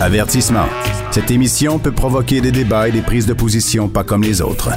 [0.00, 0.66] Avertissement.
[1.12, 4.70] Cette émission peut provoquer des débats et des prises de position pas comme les autres.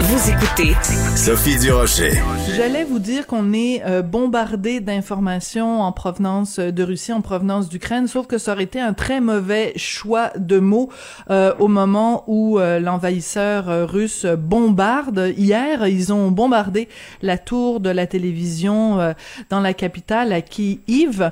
[0.00, 0.74] Vous écoutez
[1.16, 2.12] Sophie Durocher.
[2.54, 8.06] J'allais vous dire qu'on est euh, bombardé d'informations en provenance de Russie, en provenance d'Ukraine,
[8.06, 10.90] sauf que ça aurait été un très mauvais choix de mots
[11.30, 15.32] euh, au moment où euh, l'envahisseur russe bombarde.
[15.38, 16.88] Hier, ils ont bombardé
[17.22, 19.14] la tour de la télévision
[19.48, 21.30] dans la capitale à Kiev.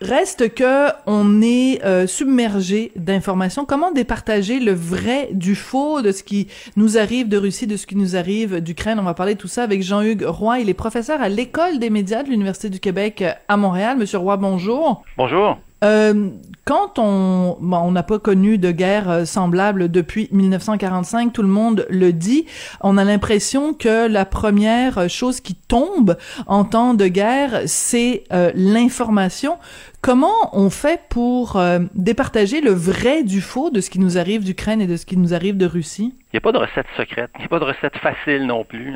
[0.00, 3.64] Reste que on est euh, submergé d'informations.
[3.64, 7.86] Comment départager le vrai du faux de ce qui nous arrive de Russie, de ce
[7.86, 9.00] qui nous arrive d'Ukraine?
[9.00, 10.60] On va parler de tout ça avec Jean-Hugues Roy.
[10.60, 13.98] Il est professeur à l'école des médias de l'Université du Québec à Montréal.
[13.98, 15.02] Monsieur Roy, bonjour.
[15.16, 15.58] Bonjour.
[15.84, 16.30] Euh,
[16.68, 21.48] quand on bon, on n'a pas connu de guerre euh, semblable depuis 1945, tout le
[21.48, 22.44] monde le dit.
[22.82, 28.50] On a l'impression que la première chose qui tombe en temps de guerre, c'est euh,
[28.54, 29.56] l'information.
[30.02, 34.44] Comment on fait pour euh, départager le vrai du faux de ce qui nous arrive
[34.44, 36.14] d'Ukraine et de ce qui nous arrive de Russie?
[36.32, 37.30] Il n'y a pas de recette secrète.
[37.36, 38.94] Il n'y a pas de recette facile non plus.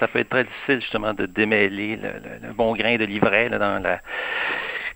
[0.00, 4.00] Ça peut être très difficile justement de démêler le, bon grain de livret dans la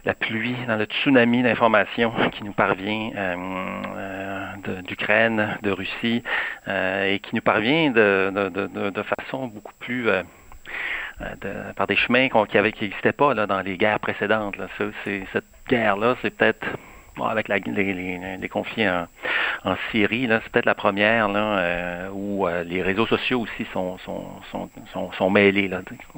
[0.06, 3.36] la pluie, dans le tsunami d'informations qui nous parvient euh,
[4.68, 6.22] euh, d'Ukraine, de, Russie,
[6.68, 10.08] euh, et qui nous parvient de, façon beaucoup plus
[11.76, 14.56] par des chemins qui n'existaient pas dans les guerres précédentes.
[15.04, 16.66] Cette guerre-là, c'est peut-être
[17.24, 19.06] avec les, conflits en,
[19.90, 21.28] Syrie, c'est peut-être la première
[22.12, 25.70] où les réseaux sociaux aussi sont, mêlés,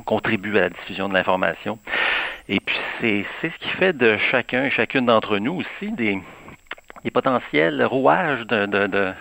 [0.04, 1.78] contribuent à la diffusion de l'information.
[2.48, 6.18] Et puis c'est, ce qui fait de chacun et chacune d'entre nous aussi des,
[7.04, 9.12] des potentiels rouages de, de, de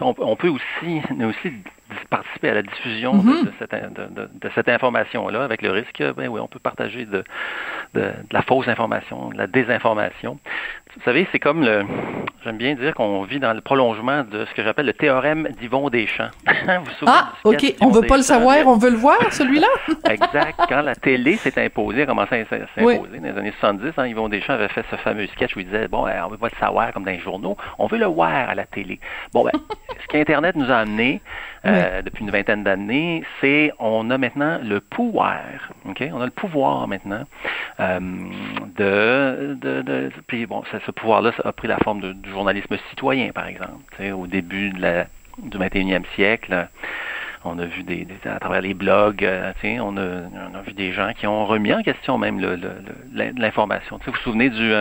[0.00, 1.52] on, peut aussi, aussi
[2.10, 3.52] participer à la diffusion de, mhm.
[3.58, 7.22] cette, de, cette information-là, avec le risque, ben oui, on peut partager de,
[7.94, 10.38] la fausse information, de la désinformation.
[10.96, 11.84] Vous savez, c'est comme le,
[12.44, 15.88] j'aime bien dire qu'on vit dans le prolongement de ce que j'appelle le théorème d'Yvon
[15.88, 16.28] Deschamps.
[16.46, 19.66] vous ah, ok, on veut pas le savoir, on veut le voir, celui-là?
[20.10, 20.60] exact.
[20.68, 24.28] Quand la télé s'est imposée, a commencé à s'imposer dans les années 70, hein, Yvon
[24.28, 26.92] Deschamps avait fait ce fameux sketch où il disait, bon, on veut pas le savoir
[26.92, 29.00] comme dans les journaux, on veut le voir à la télé.
[29.32, 29.52] Bon, ben,
[30.02, 31.22] ce qu'Internet nous a amené,
[31.66, 35.40] euh, depuis une vingtaine d'années, c'est on a maintenant le pouvoir,
[35.88, 37.22] ok, on a le pouvoir maintenant
[37.80, 38.00] euh,
[38.76, 43.46] de, de, de, puis bon, ce pouvoir-là a pris la forme du journalisme citoyen, par
[43.46, 46.68] exemple, au début du 21e siècle.
[47.44, 50.00] On a vu des, à travers les blogs, euh, on, a,
[50.50, 52.40] on a vu des gens qui ont remis en question même
[53.12, 54.00] l'information.
[54.04, 54.72] Vous vous souvenez du,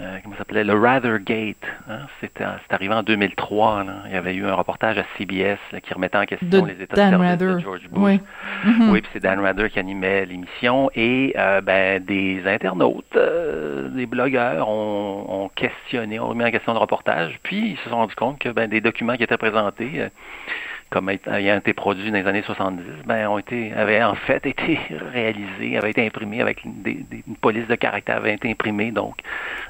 [0.00, 1.56] euh, comment ça s'appelait, le Rathergate.
[1.88, 2.00] Hein?
[2.20, 3.84] C'est arrivé en 2003.
[3.84, 3.92] Là.
[4.06, 7.16] Il y avait eu un reportage à CBS qui remettait en question les états de
[7.16, 8.00] service de George Bush.
[8.00, 8.20] Oui,
[8.64, 8.90] mm-hmm.
[8.90, 10.88] oui puis c'est Dan Rather qui animait l'émission.
[10.94, 16.74] Et euh, ben, des internautes, euh, des blogueurs ont, ont, questionné, ont remis en question
[16.74, 17.38] le reportage.
[17.42, 20.08] Puis ils se sont rendus compte que ben, des documents qui étaient présentés
[20.90, 24.78] comme ayant été produits dans les années 70, ben, ont été, avaient en fait été
[25.12, 29.16] réalisés, avaient été imprimés avec des, une police de caractère, avait été imprimée, donc,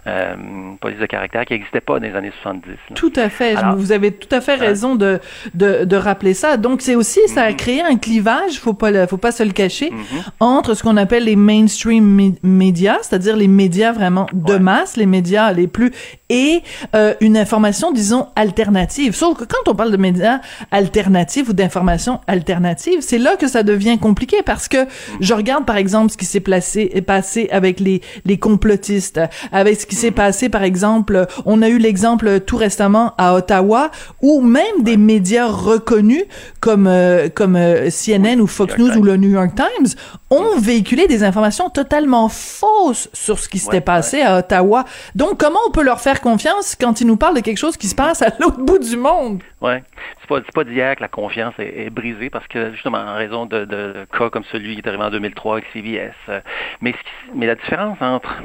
[0.07, 2.71] euh, une police de caractère qui n'existait pas dans les années 70.
[2.95, 3.57] Tout à fait.
[3.77, 5.19] vous avez tout à fait raison de,
[5.55, 6.57] de, de, rappeler ça.
[6.57, 7.57] Donc, c'est aussi, ça a mm-hmm.
[7.57, 10.31] créé un clivage, faut pas, faut pas se le cacher, mm-hmm.
[10.39, 15.53] entre ce qu'on appelle les mainstream médias, c'est-à-dire les médias vraiment de masse, les médias
[15.53, 15.91] les plus,
[16.29, 16.63] et
[16.95, 19.17] euh, une information, disons, alternative.
[19.17, 20.41] Sauf que quand on parle de médias
[20.71, 21.08] alternatifs,
[21.49, 24.79] ou d'informations alternatives, c'est là que ça devient compliqué parce que
[25.21, 29.21] je regarde par exemple ce qui s'est passé avec les les complotistes,
[29.51, 33.91] avec ce qui s'est passé par exemple, on a eu l'exemple tout récemment à Ottawa
[34.21, 36.25] où même des médias reconnus
[36.61, 39.89] comme euh, comme euh, CNN ou Fox News ou le New York Times
[40.31, 44.85] ont véhiculé des informations totalement fausses sur ce qui s'était passé à Ottawa.
[45.15, 47.89] Donc comment on peut leur faire confiance quand ils nous parlent de quelque chose qui
[47.89, 49.43] se passe à l'autre bout du monde?
[49.61, 49.83] Ouais,
[50.21, 54.31] c'est pas pas d'hier la confiance est, brisée parce que justement en raison de, cas
[54.31, 56.13] comme celui qui est arrivé en 2003 avec CBS.
[56.29, 56.41] Euh,
[56.81, 56.95] mais
[57.35, 58.43] mais la différence entre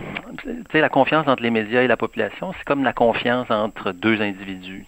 [0.74, 4.86] la confiance entre les médias et la population, c'est comme la confiance entre deux individus.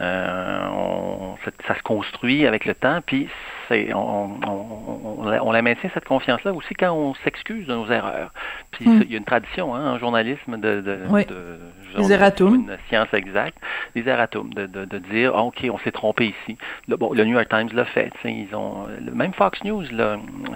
[0.00, 1.36] Euh, on,
[1.66, 3.28] ça se construit avec le temps, puis
[3.72, 8.32] c'est on, on, on, la maintient cette confiance-là aussi quand on s'excuse de nos erreurs.
[8.72, 9.02] Puis hmm.
[9.04, 10.96] il y a une tradition hein, en journalisme de, de,
[11.28, 11.58] de
[11.98, 12.54] les erratums.
[12.54, 13.58] une science exacte,
[13.94, 16.56] les erratums, de, de, de dire ah, ok on s'est trompé ici.
[16.88, 18.12] Le, bon, le New York Times l'a fait.
[18.24, 19.84] Ils ont même Fox News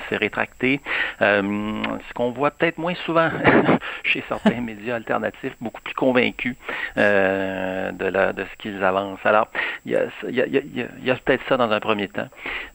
[0.08, 0.80] s'est rétracté.
[1.22, 1.42] Euh,
[2.08, 3.30] ce qu'on voit peut-être moins souvent
[4.04, 6.56] chez certains médias alternatifs, beaucoup plus convaincus
[6.96, 9.24] euh, de, la, de ce qu'ils avancent.
[9.24, 9.48] Alors
[9.84, 10.62] il y a, y a,
[11.02, 12.28] y a peut-être ça dans un premier temps,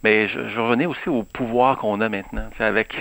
[0.03, 2.95] mais je, revenais aussi au pouvoir qu'on a maintenant, avec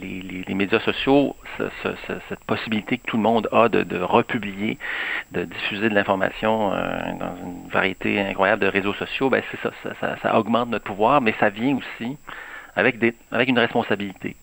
[0.00, 1.36] les, les, médias sociaux,
[2.28, 4.78] cette possibilité que tout le monde a de, republier,
[5.32, 10.68] de diffuser de l'information dans une variété incroyable de réseaux sociaux, ben c'est ça, augmente
[10.68, 12.16] notre pouvoir, mais ça vient aussi
[12.76, 12.96] avec
[13.48, 14.36] une responsabilité.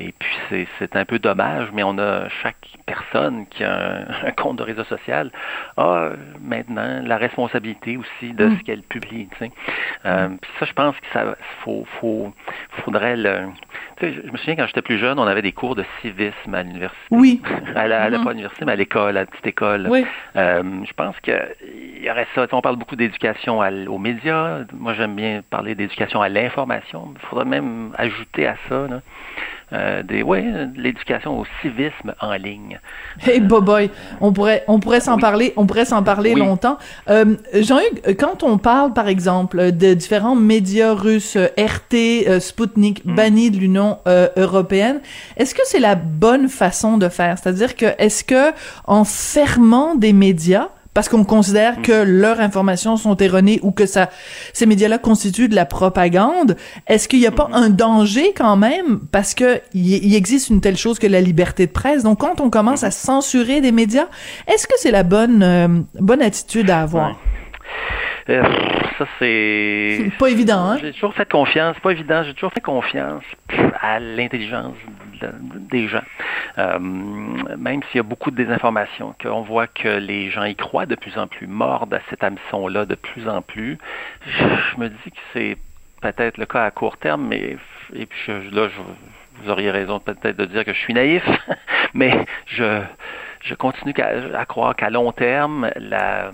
[0.00, 4.56] Et puis c'est un peu dommage, mais on a chaque personne qui a un, compte
[4.56, 5.32] de réseau social
[5.76, 6.10] a
[6.40, 8.58] maintenant la responsabilité aussi de mm.
[8.58, 9.28] ce qu'elle publie.
[9.32, 9.50] Tu sais.
[10.06, 12.32] Euh, puis ça, je pense que ça faut, faut
[12.84, 13.48] faudrait le.
[13.96, 16.54] Tu sais, je me souviens quand j'étais plus jeune, on avait des cours de civisme
[16.54, 16.98] à l'université.
[17.10, 17.42] Oui.
[17.74, 18.24] à la, mm-hmm.
[18.24, 19.88] pas l'université, mais à l'école, à la petite école.
[19.90, 20.06] Oui.
[20.36, 21.34] Euh, je pense qu'il
[22.02, 22.46] y aurait ça.
[22.52, 24.60] On parle beaucoup d'éducation aux médias.
[24.72, 27.14] Moi, j'aime bien parler d'éducation à l'information.
[27.16, 28.86] Il faudrait même ajouter à ça.
[28.88, 29.00] Là.
[29.74, 30.44] Euh, des, ouais,
[30.76, 32.80] l'éducation au civisme en ligne.
[33.26, 36.78] Hey, boy, on pourrait, on pourrait s'en parler, on pourrait s'en parler longtemps.
[37.10, 43.14] Euh, Jean-Hugues, quand on parle, par exemple, de différents médias russes, RT, euh, Sputnik, mm.
[43.14, 45.00] bannis de l'Union euh, européenne,
[45.36, 47.36] est-ce que c'est la bonne façon de faire?
[47.36, 48.52] C'est-à-dire que, est-ce que,
[48.86, 50.68] en fermant des médias,
[50.98, 52.08] parce qu'on considère que mm.
[52.08, 54.10] leurs informations sont erronées ou que ça,
[54.52, 56.56] ces médias-là constituent de la propagande.
[56.88, 57.62] Est-ce qu'il n'y a pas mm-hmm.
[57.62, 58.98] un danger quand même?
[59.12, 62.02] Parce que il existe une telle chose que la liberté de presse.
[62.02, 63.06] Donc quand on commence à mm-hmm.
[63.06, 64.08] censurer des médias,
[64.48, 65.68] est-ce que c'est la bonne euh,
[66.00, 67.16] bonne attitude à avoir?
[68.28, 68.42] Euh,
[68.98, 70.10] ça, c'est.
[70.18, 70.78] Pas évident, hein?
[70.80, 73.24] J'ai toujours fait confiance, pas évident, j'ai toujours fait confiance
[73.80, 74.76] à l'intelligence
[75.70, 76.02] des gens.
[76.58, 80.86] Euh, même s'il y a beaucoup de désinformation, qu'on voit que les gens y croient
[80.86, 83.78] de plus en plus, mordent à cet hameçon-là de plus en plus,
[84.26, 85.56] je, me dis que c'est
[86.02, 87.56] peut-être le cas à court terme, mais
[87.94, 88.68] et puis là,
[89.42, 91.24] vous auriez raison peut-être de dire que je suis naïf,
[91.94, 92.82] mais je,
[93.42, 93.94] je continue
[94.34, 96.30] à, croire qu'à long terme, la,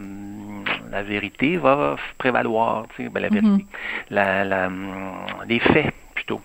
[0.95, 4.11] la vérité va prévaloir, tu sais, ben, la vérité, mm-hmm.
[4.11, 4.71] la, la,
[5.49, 6.41] les faits plutôt.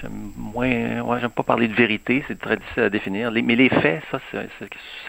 [0.00, 3.30] J'aime moins, ouais, j'aime pas parler de vérité, c'est très difficile à définir.
[3.32, 4.48] mais les faits, ça, c'est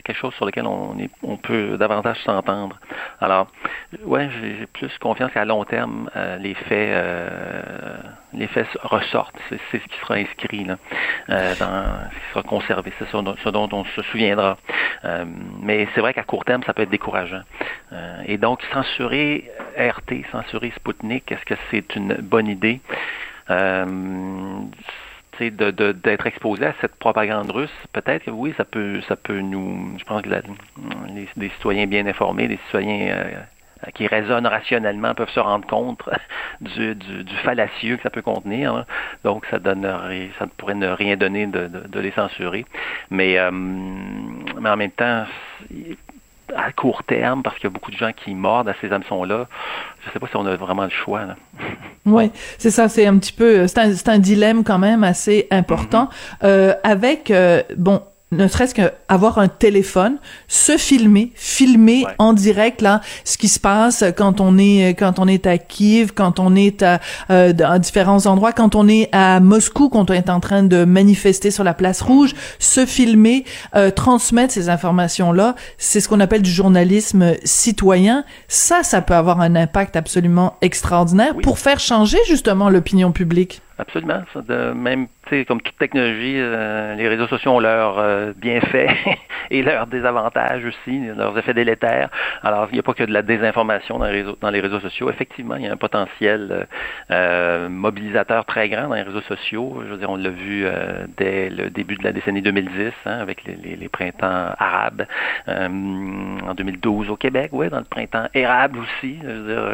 [0.03, 2.77] quelque chose sur lequel on, est, on peut davantage s'entendre.
[3.21, 3.47] Alors,
[4.03, 7.97] ouais, j'ai plus confiance qu'à long terme, euh, les faits, euh,
[8.33, 9.37] les faits ressortent.
[9.49, 10.77] C'est ce qui sera inscrit là,
[11.29, 12.91] euh, dans, ce qui sera conservé.
[12.99, 14.57] C'est ce, dont on se souviendra.
[15.61, 17.43] mais c'est vrai qu'à court terme, ça peut être décourageant.
[18.25, 22.81] et donc, censurer RT, censurer Sputnik, est-ce que c'est une bonne idée?
[23.49, 23.85] Euh,
[25.39, 29.97] d'être de, exposé à cette propagande russe, peut-être que oui, ça peut, ça peut nous.
[29.97, 33.33] Je pense que les, des citoyens bien informés, des citoyens euh,
[33.95, 36.07] qui raisonnent rationnellement peuvent se rendre compte
[36.61, 38.75] du, du, fallacieux que ça peut contenir.
[38.75, 38.85] Hein.
[39.23, 42.65] Donc, ça donnerait, ça pourrait ne rien donner de, de, les censurer.
[43.09, 45.25] Mais, euh, mais en même temps,
[46.55, 49.47] à court terme, parce qu'il y a beaucoup de gens qui mordent à ces hameçons-là,
[50.01, 51.21] je ne sais pas si on a vraiment le choix.
[52.05, 56.05] Oui, c'est ça, c'est un petit peu, c'est un, un, dilemme quand même assez important.
[56.05, 56.45] Mm-hmm.
[56.45, 58.01] euh, avec, euh, bon,
[58.31, 60.17] ne serait-ce qu'avoir un téléphone,
[60.47, 65.27] se filmer, filmer en direct là ce qui se passe quand on est quand on
[65.27, 69.89] est à Kiev, quand on est à, euh, différents endroits, quand on est à Moscou,
[69.89, 73.43] quand on est en train de manifester sur la place rouge, se filmer,
[73.75, 78.23] euh, transmettre ces informations là, c'est ce qu'on appelle du journalisme citoyen.
[78.47, 83.61] Ça, ça peut avoir un impact absolument extraordinaire pour faire changer justement l'opinion publique.
[83.81, 84.21] Absolument.
[84.35, 85.07] de même,
[85.47, 88.89] comme toute technologie, euh, les réseaux sociaux ont leurs euh, bienfaits
[89.49, 92.09] et leurs désavantages aussi, leurs effets délétères.
[92.43, 95.09] Alors, il n'y a pas que de la désinformation dans les réseaux, sociaux.
[95.09, 96.67] Effectivement, il y a un potentiel
[97.11, 99.81] euh, mobilisateur très grand dans les réseaux sociaux.
[99.85, 100.65] Je veux dire, on l'a vu
[101.17, 105.05] dès le début de la décennie 2010, hein, avec les, printemps arabes.
[105.47, 109.17] en 2012 au Québec, oui, dans le printemps érable aussi.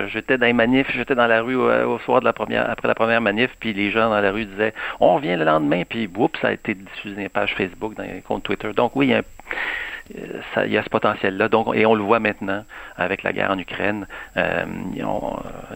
[0.07, 2.95] J'étais dans les manifs, j'étais dans la rue au, soir de la première, après la
[2.95, 6.39] première manif, puis les gens dans la rue disaient on revient le lendemain, puis oups,
[6.39, 8.71] ça a été diffusé dans les pages Facebook, dans les comptes Twitter.
[8.73, 9.21] Donc oui, il y a,
[10.17, 11.49] euh, il y a ce potentiel-là.
[11.49, 12.63] Donc, et on le voit maintenant
[12.95, 14.07] avec la guerre en Ukraine.
[14.37, 14.65] Euh,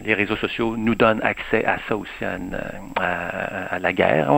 [0.04, 4.30] les réseaux sociaux nous donnent accès à ça aussi, à, la guerre,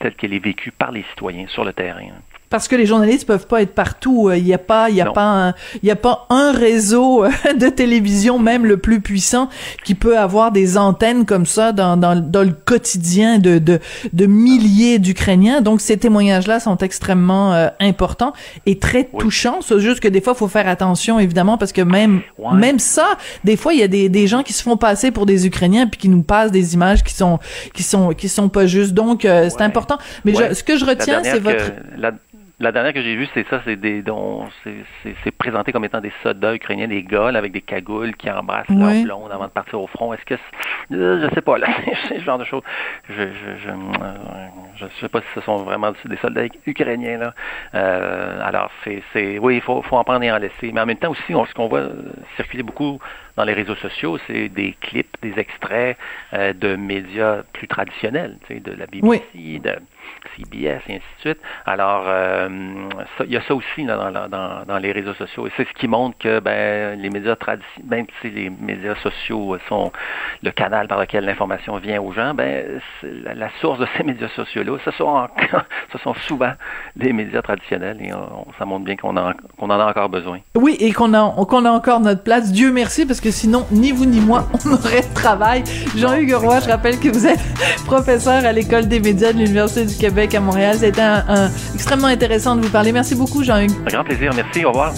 [0.00, 2.08] telle qu'elle est vécue par les citoyens sur le terrain
[2.56, 4.30] parce que les journalistes peuvent pas être partout.
[4.34, 7.28] Il n'y a pas, il y a pas, il y a pas un réseau euh,
[7.54, 9.50] de télévision, même le plus puissant,
[9.84, 13.78] qui peut avoir des antennes comme ça dans, dans, dans le quotidien de, de,
[14.14, 15.60] de milliers d'Ukrainiens.
[15.60, 18.32] Donc ces témoignages-là sont extrêmement euh, importants
[18.64, 19.58] et très touchants.
[19.60, 22.22] C'est juste que des fois, il faut faire attention, évidemment, parce que même
[22.54, 25.26] même ça, des fois, il y a des, des gens qui se font passer pour
[25.26, 27.38] des Ukrainiens puis qui nous passent des images qui sont
[27.74, 28.94] qui sont qui sont pas justes.
[28.94, 29.98] Donc euh, c'est important.
[30.24, 32.12] Mais ce que je retiens, c'est votre la
[32.58, 36.54] dernière que j'ai vue, c'est ça, c'est des dont c'est présenté comme étant des soldats
[36.54, 40.14] ukrainiens, des gars avec des cagoules qui embrassent leur blonde avant de partir au front.
[40.14, 40.36] Est-ce que
[40.90, 41.68] je sais pas là,
[42.08, 42.62] c'est ce genre de choses.
[43.10, 44.14] Je je, je, euh,
[44.76, 47.34] je sais pas si ce sont vraiment des soldats ukrainiens là.
[47.74, 50.72] Euh, alors c'est oui, il faut, faut en prendre et en laisser.
[50.72, 51.88] Mais en même temps aussi, ce qu'on voit
[52.36, 52.98] circuler beaucoup
[53.36, 55.96] dans les réseaux sociaux, c'est des clips, des extraits
[56.32, 59.76] euh, de médias plus traditionnels, tu sais, de la BBC, de
[60.36, 61.38] CBS et ainsi de suite.
[61.66, 62.48] Alors, euh,
[63.24, 65.46] il y a ça aussi dans, dans, dans, les réseaux sociaux.
[65.46, 69.58] Et c'est ce qui montre que ben, les médias traditionnels, même si les médias sociaux
[69.68, 69.92] sont
[70.42, 74.78] le canal par lequel l'information vient aux gens, ben, la, source de ces médias sociaux-là,
[74.84, 75.28] ce sont,
[75.92, 76.52] ce sont souvent
[76.96, 78.10] les médias traditionnels et
[78.58, 79.14] ça montre bien qu'on
[79.56, 80.40] qu'on en a encore besoin.
[80.54, 82.52] Oui, et qu'on a, qu'on a encore notre place.
[82.52, 85.64] Dieu merci, parce que sinon, ni vous ni moi, on aurait de travail.
[85.96, 87.40] Jean-Hugues Roy, je rappelle que vous êtes
[87.86, 90.76] professeur à l'École des médias de l'Université du Québec à Montréal.
[90.78, 92.92] C'était un, extrêmement intéressant de vous parler.
[92.92, 93.72] Merci beaucoup, Jean-Hugues.
[93.86, 94.32] Un grand plaisir.
[94.34, 94.64] Merci.
[94.64, 94.92] Au revoir.